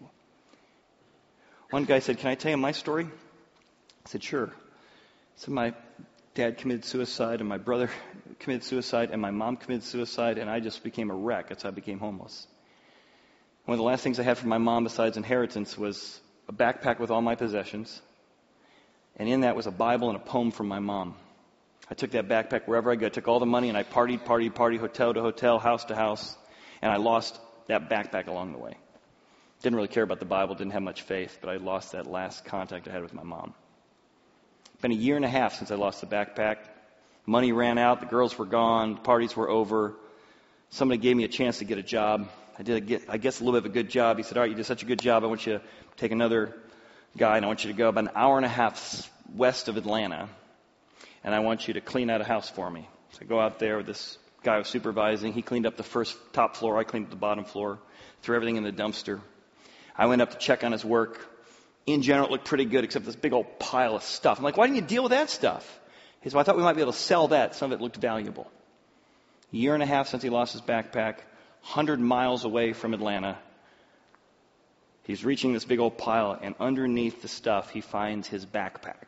[1.70, 3.06] One guy said, Can I tell you my story?
[3.06, 4.52] I said, Sure.
[5.38, 5.74] So my
[6.34, 7.90] dad committed suicide, and my brother
[8.40, 11.50] committed suicide, and my mom committed suicide, and I just became a wreck.
[11.50, 12.48] That's how I became homeless.
[13.66, 17.00] One of the last things I had from my mom, besides inheritance, was a backpack
[17.00, 18.02] with all my possessions.
[19.18, 21.16] And in that was a Bible and a poem from my mom.
[21.90, 23.08] I took that backpack wherever I go.
[23.08, 25.96] I took all the money and I partied, partied, partied, hotel to hotel, house to
[25.96, 26.38] house.
[26.82, 28.76] And I lost that backpack along the way.
[29.62, 32.46] Didn't really care about the Bible, didn't have much faith, but I lost that last
[32.46, 33.56] contact I had with my mom.
[34.82, 36.58] Been a year and a half since I lost the backpack.
[37.26, 39.96] Money ran out, the girls were gone, parties were over.
[40.70, 42.30] Somebody gave me a chance to get a job.
[42.60, 44.18] I did, I guess, a little bit of a good job.
[44.18, 45.24] He said, All right, you did such a good job.
[45.24, 45.62] I want you to
[45.96, 46.56] take another
[47.16, 49.78] guy, and I want you to go about an hour and a half west of
[49.78, 50.30] Atlanta,
[51.24, 52.88] and I want you to clean out a house for me.
[53.14, 55.34] So I go out there with this guy I was supervising.
[55.34, 56.78] He cleaned up the first top floor.
[56.78, 57.80] I cleaned up the bottom floor,
[58.22, 59.22] threw everything in the dumpster.
[59.96, 61.26] I went up to check on his work.
[61.86, 64.38] In general, it looked pretty good, except this big old pile of stuff.
[64.38, 65.80] I'm like, why didn't you deal with that stuff?
[66.22, 67.56] He said, well, I thought we might be able to sell that.
[67.56, 68.52] Some of it looked valuable.
[69.54, 71.16] A year and a half since he lost his backpack,
[71.62, 73.38] 100 miles away from Atlanta.
[75.08, 79.06] He's reaching this big old pile, and underneath the stuff, he finds his backpack.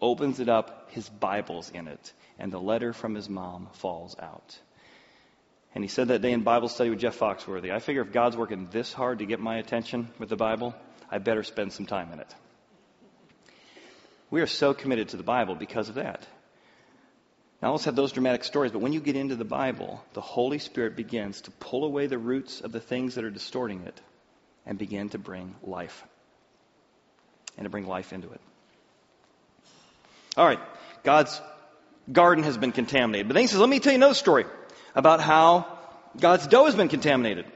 [0.00, 4.56] Opens it up, his Bible's in it, and the letter from his mom falls out.
[5.74, 8.36] And he said that day in Bible study with Jeff Foxworthy, I figure if God's
[8.36, 10.76] working this hard to get my attention with the Bible,
[11.10, 12.32] I better spend some time in it.
[14.30, 16.24] We are so committed to the Bible because of that.
[17.60, 20.60] Now, let's have those dramatic stories, but when you get into the Bible, the Holy
[20.60, 24.00] Spirit begins to pull away the roots of the things that are distorting it
[24.66, 26.04] and begin to bring life.
[27.56, 28.40] And to bring life into it.
[30.36, 30.60] All right,
[31.04, 31.40] God's
[32.10, 33.28] garden has been contaminated.
[33.28, 34.46] But then he says, let me tell you another story
[34.94, 35.66] about how
[36.18, 37.46] God's dough has been contaminated.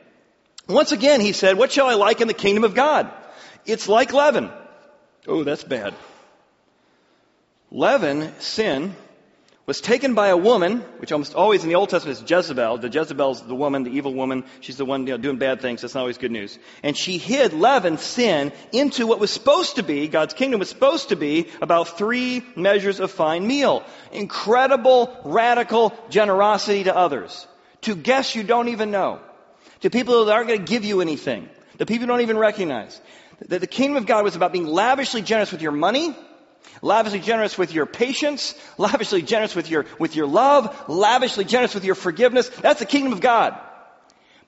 [0.69, 3.11] Once again, he said, What shall I like in the kingdom of God?
[3.65, 4.51] It's like leaven.
[5.27, 5.95] Oh, that's bad.
[7.71, 8.95] Leaven, sin,
[9.69, 12.79] was taken by a woman, which almost always in the Old Testament is Jezebel.
[12.79, 14.45] The Jezebel's the woman, the evil woman.
[14.61, 15.83] She's the one you know, doing bad things.
[15.83, 16.59] That's not always good news.
[16.83, 21.11] And she hid leaven, sin, into what was supposed to be, God's kingdom was supposed
[21.11, 23.85] to be about three measures of fine meal.
[24.11, 27.47] Incredible, radical generosity to others.
[27.83, 29.21] To guests you don't even know.
[29.83, 31.47] To people that aren't going to give you anything.
[31.77, 32.99] The people you don't even recognize.
[33.49, 36.17] That the kingdom of God was about being lavishly generous with your money,
[36.83, 41.85] lavishly generous with your patience, lavishly generous with your, with your love, lavishly generous with
[41.85, 42.49] your forgiveness.
[42.49, 43.59] That's the kingdom of God.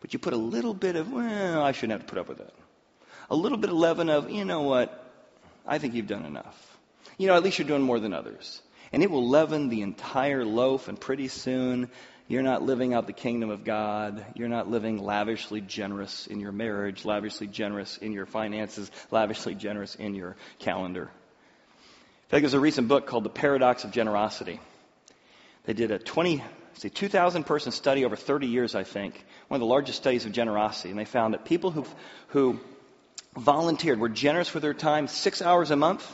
[0.01, 2.39] But you put a little bit of, well, I shouldn't have to put up with
[2.39, 2.55] that.
[3.29, 4.97] A little bit of leaven of, you know what?
[5.67, 6.79] I think you've done enough.
[7.19, 8.63] You know, at least you're doing more than others.
[8.93, 11.91] And it will leaven the entire loaf, and pretty soon
[12.27, 14.25] you're not living out the kingdom of God.
[14.35, 19.95] You're not living lavishly generous in your marriage, lavishly generous in your finances, lavishly generous
[19.95, 21.11] in your calendar.
[22.31, 24.61] I think there's a recent book called The Paradox of Generosity.
[25.65, 29.61] They did a 20, see, 2,000 person study over 30 years, I think, one of
[29.61, 30.91] the largest studies of generosity.
[30.91, 31.85] And they found that people who,
[32.29, 32.61] who
[33.37, 36.07] volunteered, were generous with their time six hours a month,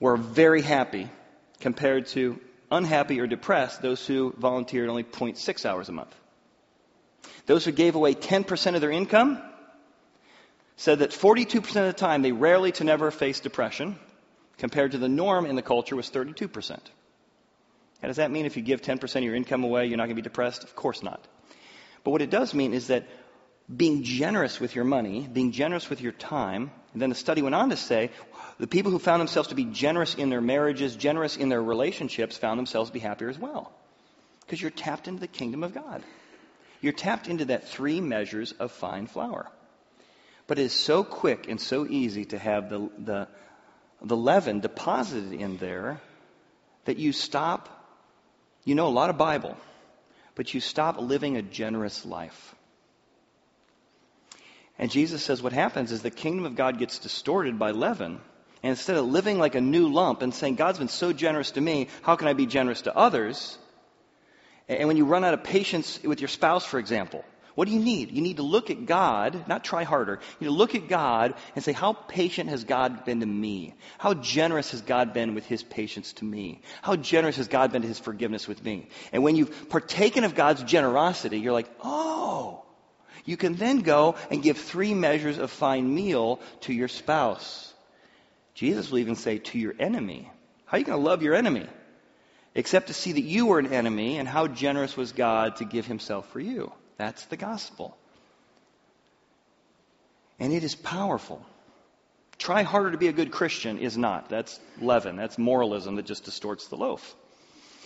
[0.00, 1.10] were very happy
[1.60, 6.14] compared to unhappy or depressed, those who volunteered only 0.6 hours a month.
[7.44, 9.42] Those who gave away 10% of their income
[10.76, 13.98] said that 42% of the time they rarely to never faced depression
[14.58, 16.78] compared to the norm in the culture was 32%.
[18.00, 20.16] How does that mean if you give 10% of your income away, you're not going
[20.16, 20.62] to be depressed?
[20.64, 21.26] Of course not.
[22.04, 23.06] But what it does mean is that
[23.74, 27.54] being generous with your money, being generous with your time, and then the study went
[27.54, 28.10] on to say
[28.58, 32.38] the people who found themselves to be generous in their marriages, generous in their relationships,
[32.38, 33.72] found themselves to be happier as well.
[34.40, 36.02] Because you're tapped into the kingdom of God.
[36.80, 39.50] You're tapped into that three measures of fine flour.
[40.46, 43.28] But it is so quick and so easy to have the, the
[44.02, 46.00] the leaven deposited in there
[46.84, 47.68] that you stop,
[48.64, 49.56] you know a lot of Bible,
[50.34, 52.54] but you stop living a generous life.
[54.78, 58.20] And Jesus says what happens is the kingdom of God gets distorted by leaven.
[58.62, 61.60] And instead of living like a new lump and saying, God's been so generous to
[61.60, 63.58] me, how can I be generous to others?
[64.68, 67.24] And when you run out of patience with your spouse, for example,
[67.58, 68.12] What do you need?
[68.12, 70.20] You need to look at God, not try harder.
[70.38, 73.74] You need to look at God and say, how patient has God been to me?
[73.98, 76.60] How generous has God been with his patience to me?
[76.82, 78.88] How generous has God been to his forgiveness with me?
[79.12, 82.62] And when you've partaken of God's generosity, you're like, oh,
[83.24, 87.74] you can then go and give three measures of fine meal to your spouse.
[88.54, 90.30] Jesus will even say to your enemy.
[90.66, 91.66] How are you going to love your enemy?
[92.54, 95.86] Except to see that you were an enemy and how generous was God to give
[95.86, 96.72] himself for you.
[96.98, 97.96] That's the gospel.
[100.38, 101.44] And it is powerful.
[102.36, 104.28] Try harder to be a good Christian is not.
[104.28, 105.16] That's leaven.
[105.16, 107.14] That's moralism that just distorts the loaf.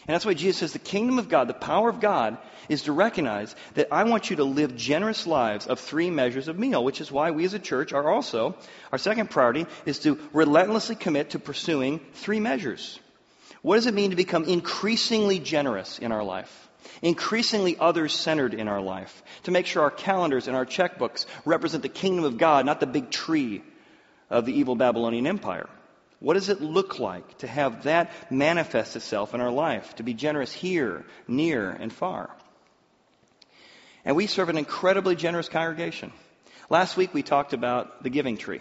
[0.06, 2.36] And that's why Jesus says the kingdom of God, the power of God,
[2.68, 6.58] is to recognize that I want you to live generous lives of three measures of
[6.58, 8.56] meal, which is why we as a church are also,
[8.90, 12.98] our second priority is to relentlessly commit to pursuing three measures.
[13.62, 16.68] What does it mean to become increasingly generous in our life?
[17.02, 21.82] Increasingly others centered in our life, to make sure our calendars and our checkbooks represent
[21.82, 23.62] the kingdom of God, not the big tree
[24.30, 25.68] of the evil Babylonian Empire.
[26.20, 30.14] What does it look like to have that manifest itself in our life, to be
[30.14, 32.30] generous here, near, and far?
[34.04, 36.12] And we serve an incredibly generous congregation.
[36.70, 38.60] Last week we talked about the giving tree.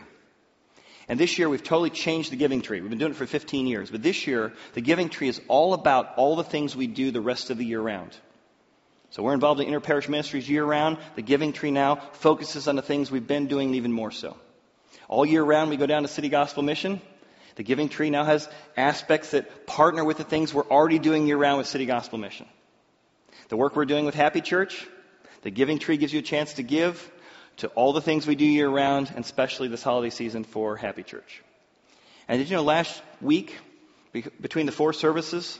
[1.07, 2.81] And this year we've totally changed the giving tree.
[2.81, 3.89] We've been doing it for 15 years.
[3.89, 7.21] But this year, the giving tree is all about all the things we do the
[7.21, 8.15] rest of the year round.
[9.11, 10.97] So we're involved in interparish ministries year round.
[11.15, 14.37] The giving tree now focuses on the things we've been doing even more so.
[15.09, 17.01] All year round, we go down to City Gospel Mission.
[17.55, 21.35] The giving tree now has aspects that partner with the things we're already doing year
[21.35, 22.45] round with City Gospel Mission.
[23.49, 24.87] The work we're doing with Happy Church,
[25.41, 27.10] the giving tree gives you a chance to give
[27.61, 31.03] to all the things we do year round, and especially this holiday season for Happy
[31.03, 31.43] Church.
[32.27, 33.55] And did you know last week,
[34.41, 35.59] between the four services,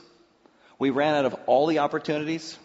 [0.79, 2.57] we ran out of all the opportunities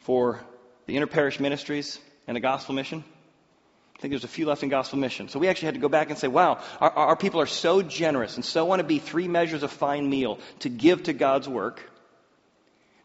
[0.00, 0.40] for
[0.84, 3.04] the interparish ministries and the gospel mission?
[3.96, 5.28] I think there's a few left in gospel mission.
[5.30, 7.80] So we actually had to go back and say, wow, our, our people are so
[7.80, 11.48] generous and so want to be three measures of fine meal to give to God's
[11.48, 11.82] work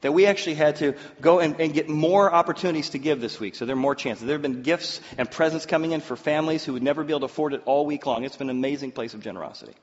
[0.02, 3.56] that we actually had to go and, and, get more opportunities to give this week.
[3.56, 4.26] So there are more chances.
[4.26, 7.22] There have been gifts and presents coming in for families who would never be able
[7.22, 8.24] to afford it all week long.
[8.24, 9.74] It's been an amazing place of generosity.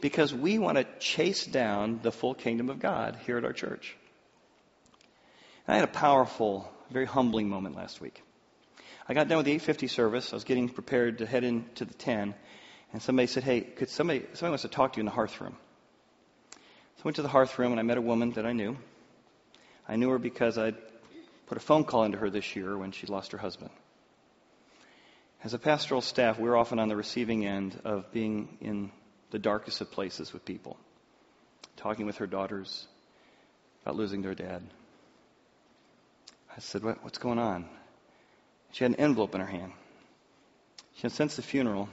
[0.00, 3.94] Because we want to chase down the full kingdom of God here at our church.
[5.66, 8.22] And I had a powerful, very humbling moment last week.
[9.06, 10.32] I got done with the 850 service.
[10.32, 12.34] I was getting prepared to head into the 10.
[12.92, 15.38] And somebody said, hey, could somebody, somebody wants to talk to you in the hearth
[15.40, 15.56] room.
[17.00, 18.76] So I went to the hearth room and I met a woman that I knew.
[19.88, 20.76] I knew her because I'd
[21.46, 23.70] put a phone call into her this year when she lost her husband.
[25.42, 28.92] As a pastoral staff, we're often on the receiving end of being in
[29.30, 30.76] the darkest of places with people,
[31.78, 32.86] talking with her daughters
[33.80, 34.62] about losing their dad.
[36.54, 37.64] I said, what, What's going on?
[38.72, 39.72] She had an envelope in her hand.
[40.96, 41.88] She said, Since the funeral,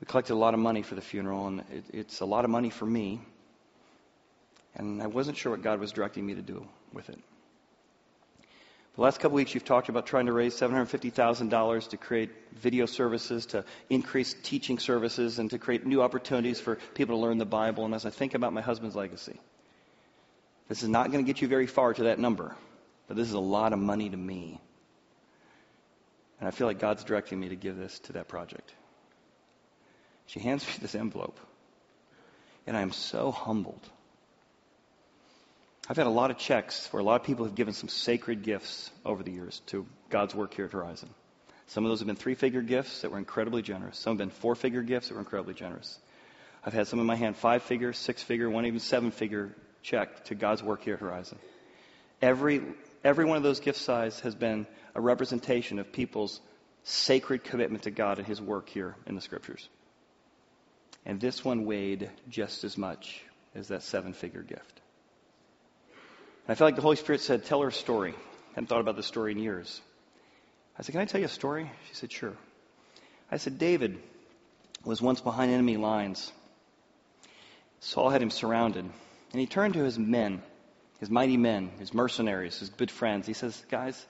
[0.00, 2.50] we collected a lot of money for the funeral, and it, it's a lot of
[2.50, 3.20] money for me.
[4.74, 7.18] And I wasn't sure what God was directing me to do with it.
[8.94, 13.46] The last couple weeks, you've talked about trying to raise $750,000 to create video services,
[13.46, 17.86] to increase teaching services, and to create new opportunities for people to learn the Bible.
[17.86, 19.40] And as I think about my husband's legacy,
[20.68, 22.54] this is not going to get you very far to that number,
[23.08, 24.60] but this is a lot of money to me.
[26.38, 28.74] And I feel like God's directing me to give this to that project.
[30.26, 31.38] She hands me this envelope,
[32.66, 33.88] and I am so humbled.
[35.88, 38.42] I've had a lot of checks where a lot of people have given some sacred
[38.42, 41.08] gifts over the years to God's work here at Horizon.
[41.66, 43.98] Some of those have been three figure gifts that were incredibly generous.
[43.98, 45.98] Some have been four figure gifts that were incredibly generous.
[46.64, 50.24] I've had some in my hand five figure, six figure, one even seven figure check
[50.26, 51.38] to God's work here at Horizon.
[52.20, 52.62] Every,
[53.02, 56.40] every one of those gift size has been a representation of people's
[56.84, 59.68] sacred commitment to God and His work here in the Scriptures.
[61.04, 63.24] And this one weighed just as much
[63.56, 64.81] as that seven figure gift.
[66.48, 68.12] I felt like the Holy Spirit said, Tell her a story.
[68.12, 69.80] I hadn't thought about this story in years.
[70.78, 71.70] I said, Can I tell you a story?
[71.88, 72.34] She said, Sure.
[73.30, 73.98] I said, David
[74.84, 76.32] was once behind enemy lines.
[77.80, 78.84] Saul had him surrounded.
[78.84, 80.42] And he turned to his men,
[80.98, 83.26] his mighty men, his mercenaries, his good friends.
[83.26, 84.04] He says, Guys,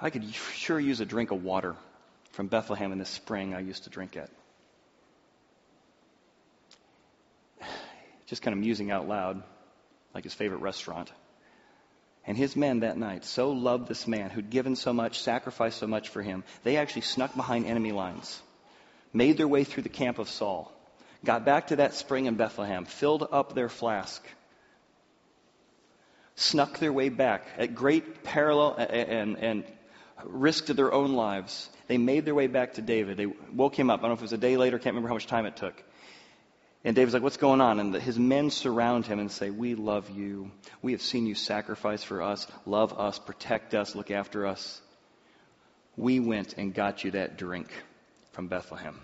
[0.00, 1.76] I could sure use a drink of water
[2.32, 4.30] from Bethlehem in the spring I used to drink at.
[8.26, 9.42] Just kind of musing out loud,
[10.14, 11.12] like his favorite restaurant.
[12.26, 15.86] And his men that night so loved this man who'd given so much, sacrificed so
[15.86, 18.42] much for him, they actually snuck behind enemy lines,
[19.12, 20.72] made their way through the camp of Saul,
[21.24, 24.26] got back to that spring in Bethlehem, filled up their flask,
[26.34, 29.64] snuck their way back at great peril and, and,
[30.24, 31.68] risk to their own lives.
[31.88, 33.18] They made their way back to David.
[33.18, 34.00] They woke him up.
[34.00, 35.56] I don't know if it was a day later, can't remember how much time it
[35.56, 35.82] took.
[36.86, 37.80] And David's like, What's going on?
[37.80, 40.52] And the, his men surround him and say, We love you.
[40.82, 42.46] We have seen you sacrifice for us.
[42.64, 43.18] Love us.
[43.18, 43.96] Protect us.
[43.96, 44.80] Look after us.
[45.96, 47.72] We went and got you that drink
[48.32, 49.00] from Bethlehem.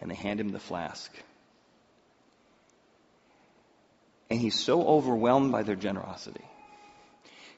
[0.00, 1.12] And they hand him the flask.
[4.28, 6.44] And he's so overwhelmed by their generosity.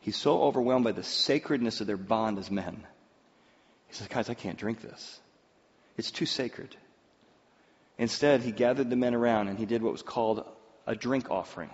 [0.02, 2.86] He's so overwhelmed by the sacredness of their bond as men.
[3.88, 5.18] He says, Guys, I can't drink this.
[5.96, 6.76] It's too sacred.
[8.00, 10.42] Instead, he gathered the men around and he did what was called
[10.86, 11.68] a drink offering.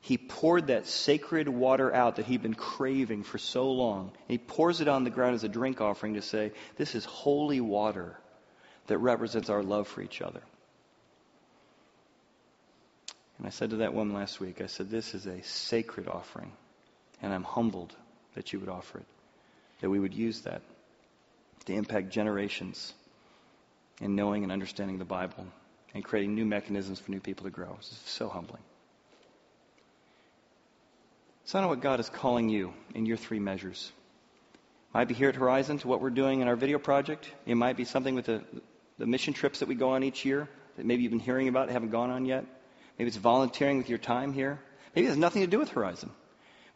[0.00, 4.12] He poured that sacred water out that he'd been craving for so long.
[4.28, 7.60] He pours it on the ground as a drink offering to say, This is holy
[7.60, 8.16] water
[8.86, 10.42] that represents our love for each other.
[13.38, 16.52] And I said to that woman last week, I said, This is a sacred offering.
[17.20, 17.92] And I'm humbled
[18.36, 19.06] that you would offer it,
[19.80, 20.62] that we would use that
[21.64, 22.94] to impact generations
[24.00, 25.46] in knowing and understanding the Bible
[25.94, 27.76] and creating new mechanisms for new people to grow.
[27.78, 28.62] It's so humbling.
[31.44, 33.92] So I know what God is calling you in your three measures.
[34.54, 37.30] It might be here at Horizon to what we're doing in our video project.
[37.46, 38.42] It might be something with the,
[38.98, 41.68] the mission trips that we go on each year that maybe you've been hearing about,
[41.68, 42.44] haven't gone on yet.
[42.98, 44.58] Maybe it's volunteering with your time here.
[44.94, 46.10] Maybe it has nothing to do with Horizon.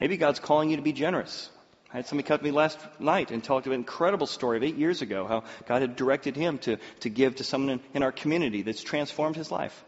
[0.01, 1.51] Maybe God's calling you to be generous.
[1.93, 4.62] I had somebody come to me last night and talked about an incredible story of
[4.62, 8.03] eight years ago, how God had directed him to, to give to someone in, in
[8.03, 9.84] our community that's transformed his life.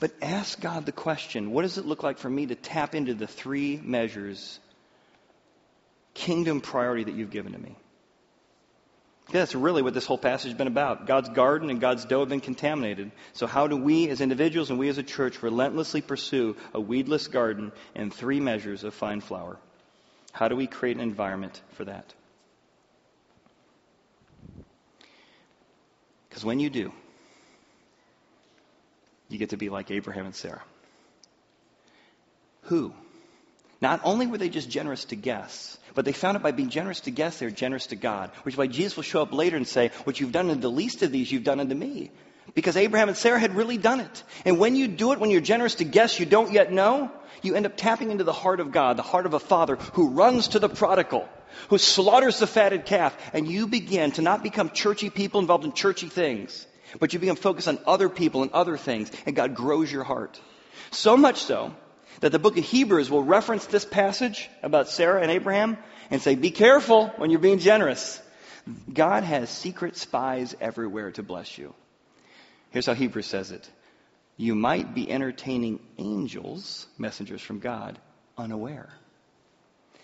[0.00, 3.14] But ask God the question what does it look like for me to tap into
[3.14, 4.58] the three measures,
[6.14, 7.76] kingdom priority that you've given to me?
[9.30, 11.06] That's really what this whole passage has been about.
[11.06, 13.12] God's garden and God's dough have been contaminated.
[13.32, 17.28] So, how do we as individuals and we as a church relentlessly pursue a weedless
[17.28, 19.58] garden and three measures of fine flour?
[20.32, 22.12] How do we create an environment for that?
[26.28, 26.92] Because when you do,
[29.28, 30.62] you get to be like Abraham and Sarah.
[32.62, 32.94] Who?
[33.82, 37.00] Not only were they just generous to guests, but they found out by being generous
[37.00, 38.30] to guests, they're generous to God.
[38.44, 40.70] Which is why Jesus will show up later and say, What you've done unto the
[40.70, 42.12] least of these, you've done unto me.
[42.54, 44.22] Because Abraham and Sarah had really done it.
[44.44, 47.10] And when you do it, when you're generous to guests you don't yet know,
[47.42, 50.10] you end up tapping into the heart of God, the heart of a father who
[50.10, 51.28] runs to the prodigal,
[51.68, 55.72] who slaughters the fatted calf, and you begin to not become churchy people involved in
[55.72, 56.66] churchy things,
[57.00, 60.40] but you begin focused on other people and other things, and God grows your heart.
[60.92, 61.74] So much so
[62.20, 65.78] that the book of Hebrews will reference this passage about Sarah and Abraham
[66.10, 68.20] and say, be careful when you're being generous.
[68.92, 71.74] God has secret spies everywhere to bless you.
[72.70, 73.68] Here's how Hebrews says it.
[74.36, 77.98] You might be entertaining angels, messengers from God,
[78.38, 78.88] unaware.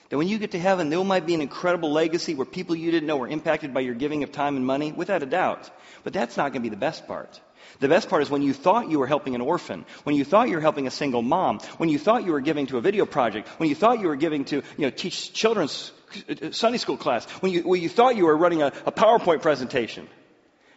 [0.08, 2.90] That when you get to heaven, there might be an incredible legacy where people you
[2.90, 5.70] didn't know were impacted by your giving of time and money, without a doubt.
[6.02, 7.40] But that's not going to be the best part.
[7.80, 10.48] The best part is when you thought you were helping an orphan, when you thought
[10.48, 13.06] you were helping a single mom, when you thought you were giving to a video
[13.06, 15.92] project, when you thought you were giving to, you know, teach children's
[16.28, 19.42] uh, Sunday school class, when you, when you thought you were running a, a PowerPoint
[19.42, 20.08] presentation.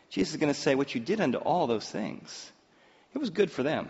[0.09, 2.51] Jesus is going to say, what you did unto all those things,
[3.13, 3.89] it was good for them.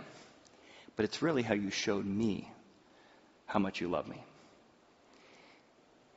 [0.95, 2.49] But it's really how you showed me
[3.47, 4.23] how much you love me.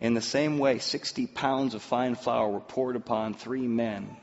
[0.01, 4.15] In the same way, 60 pounds of fine flour were poured upon three men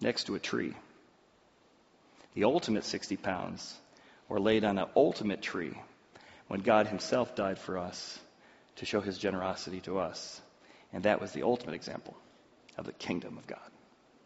[0.00, 0.74] next to a tree
[2.34, 3.74] the ultimate 60 pounds
[4.28, 5.74] were laid on an ultimate tree
[6.48, 8.18] when God Himself died for us
[8.76, 10.40] to show His generosity to us.
[10.92, 12.16] And that was the ultimate example
[12.76, 13.58] of the kingdom of God.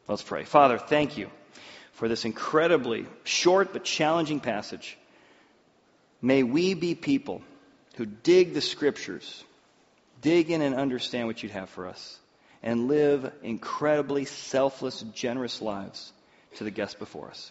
[0.09, 0.45] Let's pray.
[0.45, 1.31] Father, thank you
[1.93, 4.97] for this incredibly short but challenging passage.
[6.23, 7.43] May we be people
[7.97, 9.43] who dig the scriptures,
[10.21, 12.19] dig in and understand what you'd have for us,
[12.63, 16.13] and live incredibly selfless, generous lives
[16.57, 17.51] to the guests before us.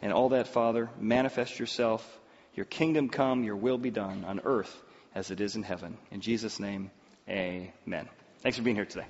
[0.00, 2.20] And all that, Father, manifest yourself.
[2.54, 4.82] Your kingdom come, your will be done on earth
[5.14, 5.96] as it is in heaven.
[6.10, 6.90] In Jesus' name,
[7.28, 8.08] amen.
[8.40, 9.06] Thanks for being here today.